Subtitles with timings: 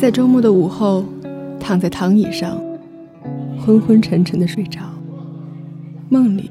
[0.00, 1.04] 在周末的午后，
[1.60, 2.58] 躺在躺椅上，
[3.60, 4.80] 昏昏沉沉的睡着。
[6.08, 6.50] 梦里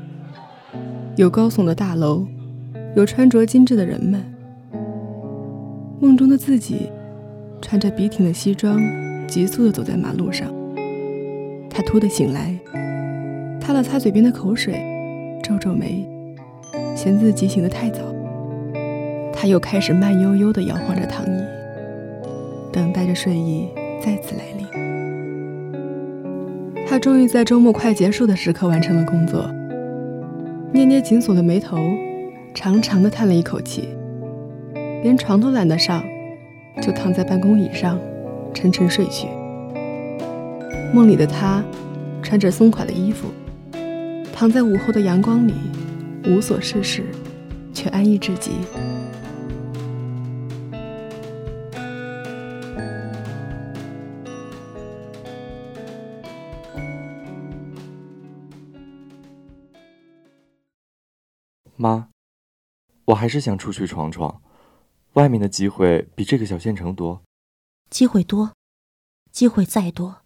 [1.16, 2.28] 有高耸的大楼，
[2.96, 4.24] 有穿着精致的人们。
[6.00, 6.92] 梦中的自己，
[7.60, 8.80] 穿着笔挺的西装，
[9.28, 10.48] 急速地走在马路上。
[11.72, 12.56] 他突地醒来，
[13.60, 14.80] 擦了擦嘴边的口水，
[15.42, 16.08] 皱皱眉，
[16.96, 18.02] 嫌自己醒得太早。
[19.34, 21.59] 他又开始慢悠悠地摇晃着躺椅。
[22.72, 23.70] 等待着睡意
[24.02, 24.66] 再次来临，
[26.88, 29.50] 他终于在周末快结束的时刻完成了工作，
[30.72, 31.78] 捏捏紧锁的眉头，
[32.54, 33.90] 长长的叹了一口气，
[35.04, 36.04] 连床都懒得上，
[36.82, 38.00] 就躺在办公椅上
[38.54, 39.28] 沉沉睡去。
[40.94, 41.64] 梦里的他，
[42.22, 43.28] 穿着松垮的衣服，
[44.32, 45.54] 躺在午后的阳光里，
[46.28, 47.04] 无所事事，
[47.74, 48.52] 却安逸至极。
[63.10, 64.40] 我还是想出去闯闯，
[65.14, 67.22] 外面的机会比这个小县城多。
[67.90, 68.54] 机会多，
[69.32, 70.22] 机会再多，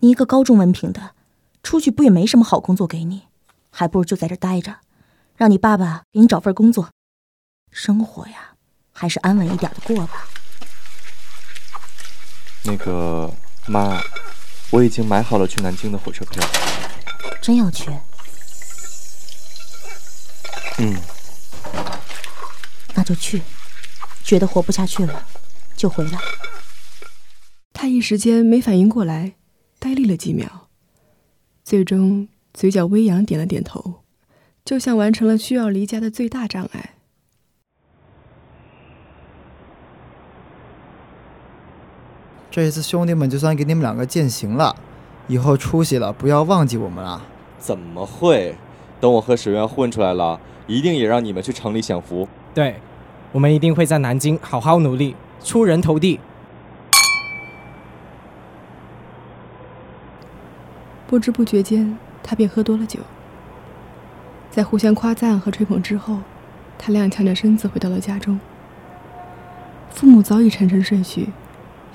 [0.00, 1.14] 你一个高中文凭的，
[1.62, 3.22] 出去不也没什么好工作给你？
[3.70, 4.80] 还不如就在这待着，
[5.36, 6.90] 让你爸爸给你找份工作，
[7.70, 8.54] 生活呀，
[8.92, 10.28] 还是安稳一点的过吧。
[12.64, 13.32] 那个
[13.66, 13.98] 妈，
[14.70, 16.46] 我已经买好了去南京的火车票。
[17.40, 17.90] 真要去？
[20.80, 20.94] 嗯，
[22.94, 23.42] 那就去。
[24.24, 25.26] 觉得活不下去了，
[25.74, 26.18] 就回来。
[27.72, 29.34] 他一时间没反应过来，
[29.78, 30.68] 呆立了几秒，
[31.64, 34.02] 最终嘴角微扬，点了点头，
[34.64, 36.96] 就像完成了需要离家的最大障碍。
[42.50, 44.76] 这一次兄弟们就算给你们两个践行了，
[45.28, 47.24] 以后出息了不要忘记我们啊！
[47.58, 48.56] 怎么会？
[49.00, 50.40] 等我和沈渊混出来了。
[50.66, 52.28] 一定也让你们去城里享福。
[52.54, 52.80] 对，
[53.32, 55.14] 我们一定会在南京好好努力，
[55.44, 56.18] 出人头地。
[61.06, 63.00] 不知不觉间，他便喝多了酒。
[64.50, 66.18] 在互相夸赞和吹捧之后，
[66.78, 68.38] 他踉跄着身子回到了家中。
[69.90, 71.28] 父母早已沉沉睡去，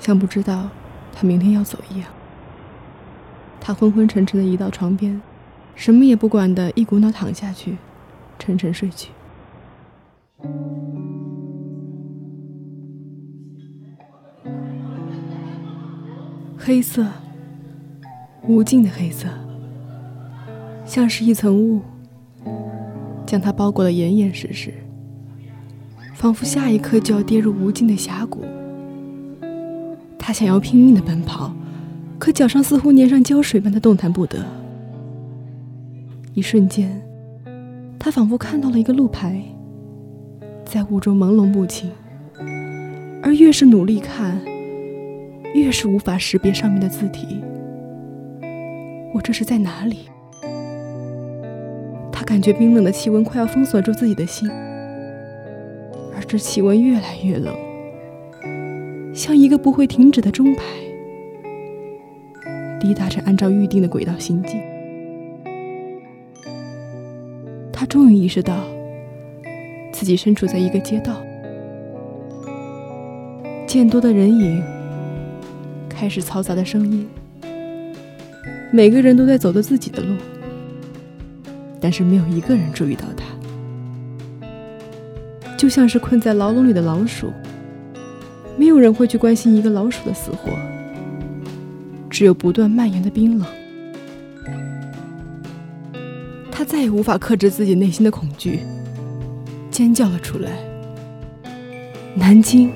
[0.00, 0.68] 像不知道
[1.12, 2.08] 他明天要走一样。
[3.60, 5.22] 他昏昏沉沉的移到床边，
[5.74, 7.76] 什么也不管的一股脑躺下去。
[8.38, 9.10] 沉沉睡去。
[16.66, 17.04] 黑色，
[18.48, 19.28] 无尽的黑色，
[20.86, 21.82] 像是一层雾，
[23.26, 24.72] 将它包裹得严严实实，
[26.14, 28.40] 仿佛下一刻就要跌入无尽的峡谷。
[30.18, 31.54] 他想要拼命的奔跑，
[32.18, 34.42] 可脚上似乎粘上胶水般的动弹不得。
[36.32, 36.98] 一瞬间。
[37.98, 39.38] 他仿佛看到了一个路牌，
[40.64, 41.90] 在雾中朦胧不清，
[43.22, 44.40] 而越是努力看，
[45.54, 47.42] 越是无法识别上面的字体。
[49.14, 50.08] 我这是在哪里？
[52.12, 54.50] 他感觉冰冷的气温快要封锁住自己的心，
[56.14, 57.54] 而这气温越来越冷，
[59.14, 60.62] 像一个不会停止的钟摆，
[62.80, 64.60] 滴答着按照预定的轨道行进。
[67.72, 68.64] 他终于意识到，
[69.92, 71.14] 自己身处在一个街道，
[73.66, 74.62] 见多的人影，
[75.94, 77.08] 开始嘈杂的声音。
[78.72, 80.16] 每个人都在走着自己的路，
[81.80, 83.24] 但是没有一个人注意到他，
[85.56, 87.32] 就像是困在牢笼里的老鼠，
[88.58, 90.50] 没有人会去关心一个老鼠的死活，
[92.10, 93.46] 只有不断蔓延的冰冷。
[96.50, 98.60] 他再也无法克制自己内心的恐惧，
[99.70, 100.50] 尖叫了出来。
[102.14, 102.72] 南京，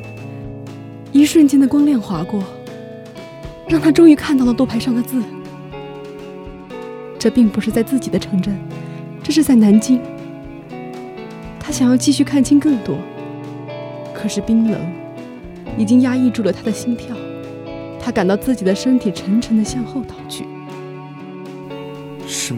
[1.12, 2.42] 一瞬间的光亮划过，
[3.68, 5.22] 让他终于看到了路牌上的字。
[7.18, 8.56] 这并不是在自己的城镇，
[9.22, 10.00] 这是在南京。
[11.58, 12.96] 他想要继续看清更多，
[14.14, 14.80] 可是冰冷
[15.76, 17.14] 已经压抑住了他的心跳。
[18.00, 20.46] 他感到自己的身体沉沉的向后倒去。
[22.26, 22.54] 是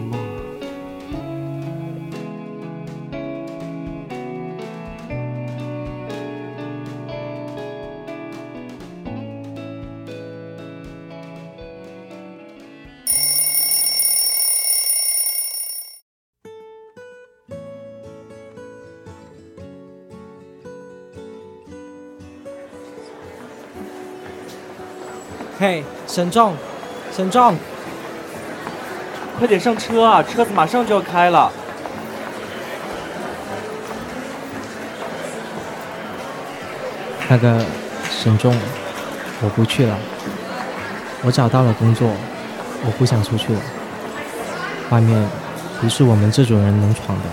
[25.61, 26.55] 嘿，沈重，
[27.15, 27.55] 沈重，
[29.37, 30.23] 快点上车啊！
[30.23, 31.51] 车子马上就要开了。
[37.29, 37.63] 那个
[38.09, 38.51] 沈重，
[39.41, 39.95] 我不去了。
[41.21, 42.09] 我找到了工作，
[42.83, 43.59] 我不想出去了。
[44.89, 45.29] 外面
[45.79, 47.25] 不是我们这种人能闯的。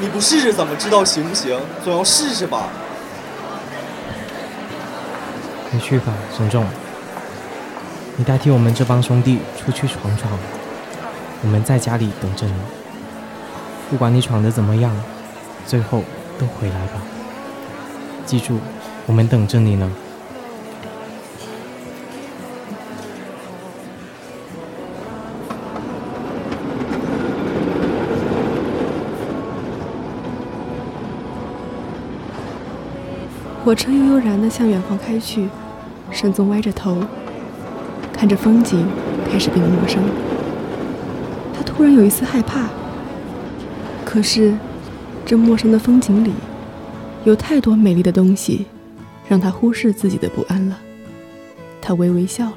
[0.00, 1.56] 你不试试怎么知道行不行？
[1.84, 2.64] 总要试试吧。
[5.76, 6.64] 你去吧，沈重。
[8.16, 10.32] 你代替我们这帮兄弟出去闯闯，
[11.42, 12.54] 我们在家里等着你。
[13.90, 14.90] 不管你闯得怎么样，
[15.66, 16.02] 最后
[16.38, 17.02] 都回来吧。
[18.24, 18.58] 记住，
[19.04, 19.92] 我们等着你呢。
[33.62, 35.48] 火车悠悠然地向远方开去，
[36.16, 37.04] 沈总歪着头，
[38.10, 38.86] 看着风景，
[39.30, 40.02] 开始变得陌生。
[41.54, 42.70] 他突然有一丝害怕，
[44.02, 44.56] 可是
[45.26, 46.32] 这陌生的风景里，
[47.24, 48.64] 有太多美丽的东西，
[49.28, 50.78] 让他忽视自己的不安了。
[51.82, 52.56] 他微微笑了。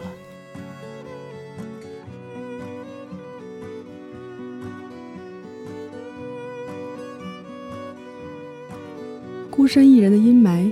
[9.50, 10.72] 孤身一人的阴霾。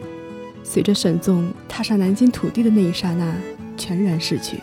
[0.77, 3.33] 随着沈纵踏上南京土地的那一刹那，
[3.75, 4.59] 全然逝去。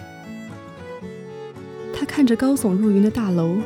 [1.93, 3.57] 他看着高耸入云的大楼，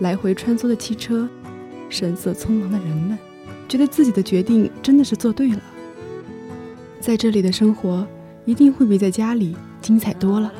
[0.00, 1.28] 来回穿梭的汽车，
[1.88, 3.16] 神色匆忙的人们，
[3.68, 5.60] 觉得自己的决定真的是做对了。
[6.98, 8.04] 在这里的生活
[8.44, 10.52] 一定会比在家里精彩多了。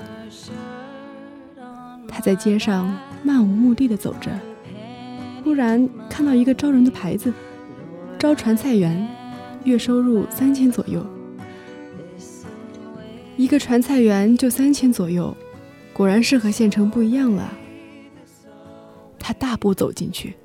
[2.07, 4.31] 他在街上漫无目的的走着，
[5.43, 7.33] 忽然看到一个招人的牌子，
[8.21, 9.05] 招传菜员，
[9.65, 11.05] 月收入三千左右。
[13.37, 15.37] 一个传菜员就三千左右，
[15.93, 17.53] 果然是和县城不一样了。
[19.19, 20.37] 他大步走进去。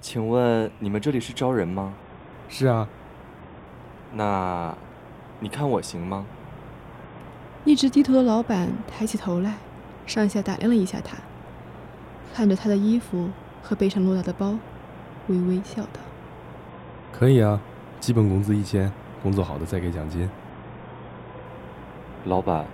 [0.00, 1.92] 请问你们这里是招人吗？
[2.48, 2.88] 是啊。
[4.12, 4.76] 那，
[5.40, 6.24] 你看我行吗？
[7.64, 9.56] 一直低头的老板抬起头来，
[10.06, 11.16] 上下打量了一下他，
[12.32, 13.28] 看着他的衣服
[13.62, 14.56] 和背上落大的包，
[15.26, 16.00] 微微笑道
[17.12, 17.60] ：“可以啊，
[17.98, 18.90] 基本工资一千。”
[19.22, 20.28] 工作好的再给奖金。
[22.24, 22.66] 老板，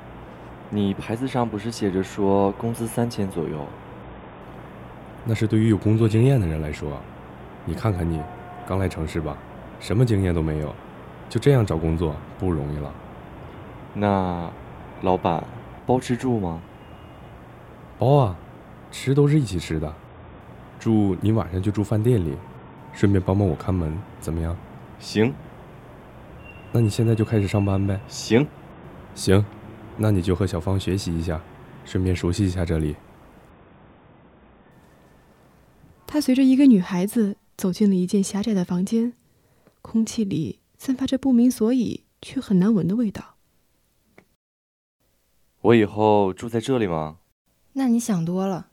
[0.70, 3.64] 你牌子上不是写着说工资三千左右？
[5.24, 6.90] 那是对于有工作经验的人来说。
[7.64, 8.20] 你看看你，
[8.64, 9.36] 刚来城市吧，
[9.80, 10.72] 什么经验都没有，
[11.28, 12.94] 就这样找工作不容易了。
[13.92, 14.48] 那，
[15.02, 15.42] 老板，
[15.84, 16.60] 包吃住吗？
[17.98, 18.36] 包啊，
[18.92, 19.92] 吃都是一起吃的。
[20.78, 22.36] 住你晚上就住饭店里，
[22.92, 24.56] 顺便帮帮我看门，怎么样？
[25.00, 25.34] 行。
[26.76, 27.98] 那你现在就开始上班呗？
[28.06, 28.46] 行，
[29.14, 29.42] 行，
[29.96, 31.40] 那你就和小芳学习一下，
[31.86, 32.94] 顺便熟悉一下这里。
[36.06, 39.14] 他随着一个女孩子走进了一间狭窄的房间，
[39.80, 43.36] 空气里散发着不明所以却很难闻的味道。
[45.62, 47.16] 我以后住在这里吗？
[47.72, 48.68] 那你想多了，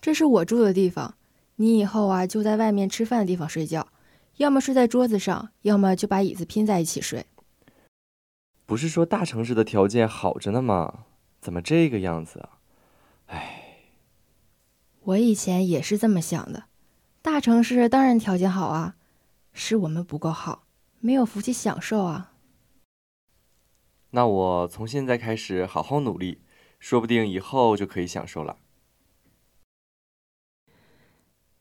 [0.00, 1.16] 这是我住的地方。
[1.56, 3.88] 你以后啊就在外面吃饭的地方睡觉，
[4.36, 7.26] 要么睡在桌子上，要么就把椅子拼在一起睡。
[8.68, 11.06] 不是说大城市的条件好着呢吗？
[11.40, 12.58] 怎么这个样子啊？
[13.28, 13.94] 唉，
[15.04, 16.64] 我以前也是这么想的，
[17.22, 18.96] 大城市当然条件好啊，
[19.54, 20.64] 是我们不够好，
[21.00, 22.34] 没有福气享受啊。
[24.10, 26.42] 那我从现在开始好好努力，
[26.78, 28.58] 说不定以后就可以享受了。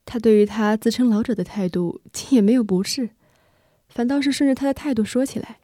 [0.03, 3.11] 他对于他自称老者的态度，竟也没有不适，
[3.87, 5.59] 反倒是顺着他的态度说起来：“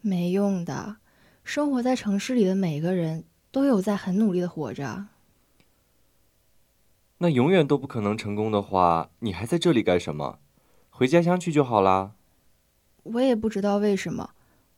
[0.00, 0.96] 没用的，
[1.44, 5.06] 生活在城市里的每个人都有在很努力的活着。
[7.18, 10.38] 那永远都不可能成功的话，你还在这里干什么？
[10.88, 12.12] 回家乡去就好啦。”
[13.02, 14.30] 我也不知道为什么。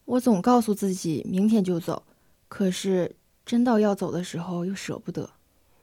[0.04, 2.04] 我总告诉自己明天就走，
[2.48, 5.30] 可是真到要走的时候又舍不得。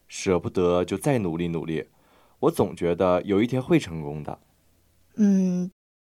[0.07, 1.87] 舍不得就再努力努力。
[2.39, 4.39] 我总觉得有一天会成功的。
[5.15, 5.69] 嗯，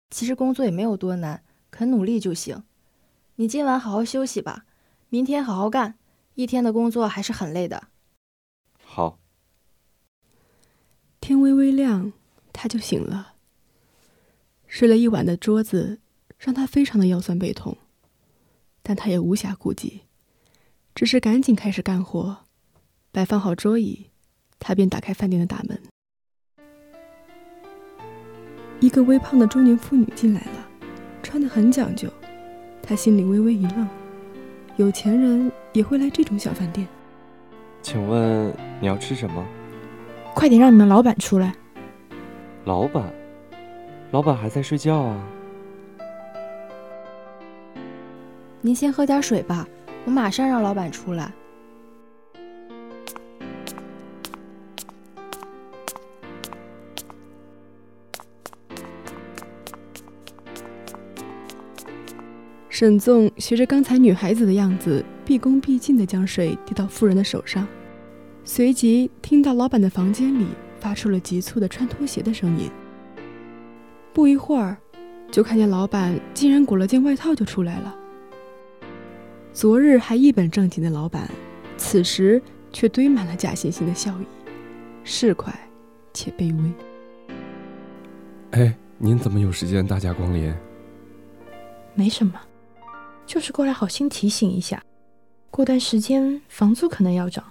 [0.10, 2.64] 其实工作也没有多难，肯努力就行。
[3.40, 4.66] 你今晚好好休息吧，
[5.10, 5.94] 明天好好干。
[6.34, 7.90] 一天的工作还是很累的。
[8.84, 9.20] 好。
[11.22, 12.14] 天微微亮，
[12.52, 13.36] 他就醒了。
[14.66, 16.00] 睡了一晚的桌子
[16.40, 17.78] 让他非常的腰酸背痛。
[18.82, 20.02] 但他也无暇顾及，
[20.96, 22.46] 只是赶紧开始干活。
[23.12, 24.10] 摆放好桌椅，
[24.58, 25.80] 他便打开饭店的大门。
[28.80, 30.68] 一个微胖的中年妇女进来了，
[31.22, 32.12] 穿得很讲究。
[32.82, 33.88] 他心里微微一愣，
[34.78, 36.88] 有钱人也会来这种小饭店？
[37.82, 39.46] 请问你要吃什么？
[40.34, 41.54] 快点让你们老板出来！
[42.66, 43.04] 老板，
[44.12, 45.24] 老板还在睡觉啊。
[48.62, 49.68] 您先喝点水吧，
[50.06, 51.32] 我马上让老板出来。
[62.80, 67.68] 沈纵学着刚才女孩子的样子，毕恭毕敬地将水递到妇人的手上，
[68.44, 70.46] 随即听到老板的房间里
[70.80, 72.70] 发出了急促的穿拖鞋的声音。
[74.14, 74.78] 不一会儿，
[75.32, 77.96] 就看见老板竟然裹了件外套就出来了。
[79.52, 81.28] 昨日还一本正经的老板，
[81.78, 82.40] 此时
[82.72, 84.26] 却堆满了假惺惺的笑意，
[85.04, 85.52] 市侩
[86.14, 86.72] 且卑微。
[88.52, 90.54] 哎，您怎么有时间大驾光临？
[91.96, 92.40] 没什么，
[93.28, 94.82] 就是过来好心提醒一下，
[95.52, 97.44] 过段时间房租可能要涨。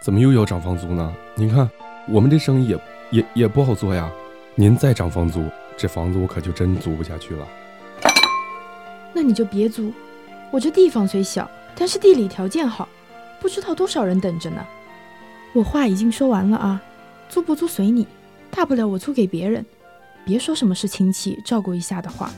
[0.00, 1.12] 怎么又要涨房租呢？
[1.34, 1.68] 您看，
[2.08, 2.80] 我们这生意也
[3.10, 4.08] 也也不好做呀。
[4.54, 5.44] 您再涨房租，
[5.76, 7.46] 这房子我可就真租不下去了。
[9.12, 9.92] 那你就别租，
[10.52, 12.88] 我这地方虽小，但是地理条件好，
[13.40, 14.64] 不知道多少人等着呢。
[15.52, 16.80] 我话已经说完了啊，
[17.28, 18.06] 租不租随你，
[18.48, 19.66] 大不了我租给别人。
[20.24, 22.30] 别说什么是亲戚，照顾一下的话，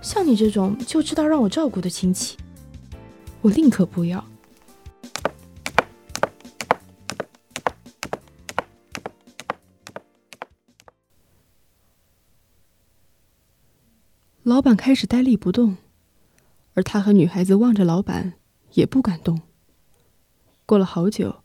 [0.00, 2.36] 像你这种就知道让我照顾的亲戚，
[3.40, 4.24] 我宁可不要。
[14.42, 15.76] 老板开始呆立不动。
[16.74, 18.34] 而他和女孩子望着老板，
[18.74, 19.42] 也不敢动。
[20.64, 21.42] 过了好久，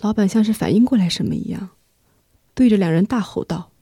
[0.00, 1.70] 老板像是反应过来什么一样，
[2.54, 3.72] 对着两人大吼道：“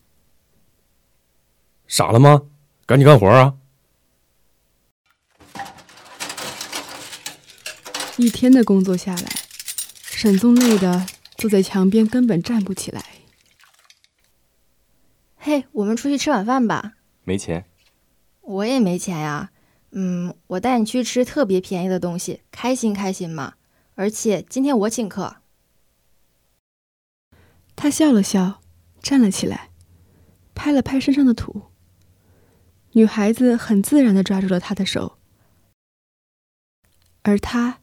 [1.87, 2.45] 傻了吗？
[2.87, 3.59] 赶紧干活啊！”
[8.17, 9.29] 一天的工作下来，
[10.03, 11.05] 沈宗累的
[11.37, 13.05] 坐在墙边，根本站不起来。
[15.37, 16.95] 嘿，我们出去吃晚饭吧。
[17.25, 17.65] 没钱。
[18.41, 19.51] 我也没钱呀。
[19.91, 23.55] 嗯，我带你去吃特别便宜的东西，开心开心嘛！
[23.95, 25.37] 而且今天我请客。
[27.75, 28.61] 他笑了笑，
[29.01, 29.71] 站了起来，
[30.55, 31.71] 拍了拍身上的土。
[32.93, 35.19] 女孩子很自然的抓住了他的手，
[37.23, 37.81] 而他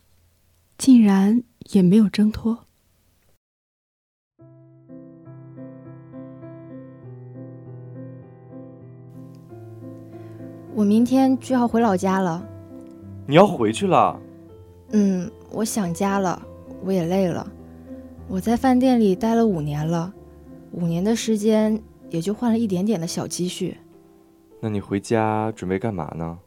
[0.81, 2.57] 竟然也没有挣脱。
[10.73, 12.43] 我明天就要回老家了。
[13.27, 14.19] 你要回去了？
[14.93, 16.41] 嗯，我想家了，
[16.83, 17.47] 我也累了。
[18.27, 20.11] 我在饭店里待了五年了，
[20.71, 23.77] 五年的时间也就换了一点点的小积蓄。
[24.59, 26.39] 那你回家准备干嘛呢？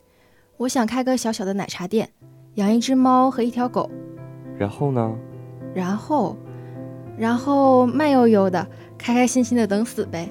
[0.57, 2.11] 我想开个小小的奶茶店，
[2.55, 3.89] 养一只猫和一条狗。
[4.59, 5.17] 然后呢？
[5.75, 6.37] 然后，
[7.19, 10.29] 然后慢悠悠的、开开心心的等死呗。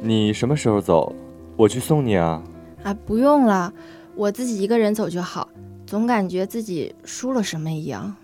[0.00, 1.14] 你什么时候走？
[1.56, 2.42] 我去送你啊。
[2.82, 3.72] 啊，不用了，
[4.14, 5.48] 我自己一个人走就好。
[5.86, 8.14] 总感觉自己输了什么一样。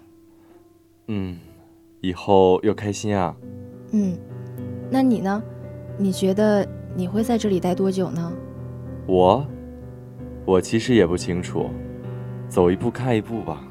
[1.08, 1.36] 嗯，
[2.00, 3.36] 以后要开心啊。
[3.90, 4.16] 嗯，
[4.90, 5.42] 那你呢？
[5.98, 8.32] 你觉得你会在这里待多久呢？
[9.06, 9.44] 我，
[10.44, 11.68] 我其实也不清楚，
[12.48, 13.62] 走一步看一步吧。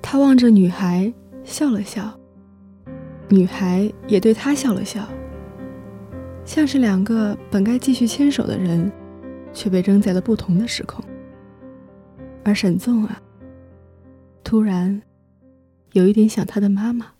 [0.00, 1.12] 他望着女孩
[1.42, 2.16] 笑了笑，
[3.28, 5.04] 女孩也对他笑了笑，
[6.44, 8.92] 像是两个本该继续牵手的人，
[9.52, 11.04] 却被扔在了不同的时空。
[12.44, 13.20] 而沈纵啊，
[14.44, 15.02] 突然
[15.92, 17.13] 有一点想他的妈妈。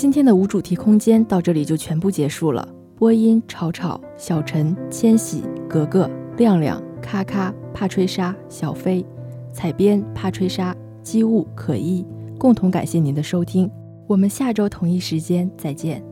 [0.00, 2.66] 今天的无主题空间到这里就全部结束了。
[2.96, 9.04] 播音：吵吵、小陈、千玺、格格、亮亮、咔咔、怕吹沙、小飞；
[9.52, 12.02] 采编：怕吹沙、机务、可依。
[12.38, 13.70] 共同感谢您的收听，
[14.06, 16.02] 我们下周同一时间再见。